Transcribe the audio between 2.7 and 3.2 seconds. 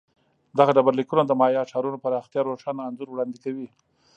انځور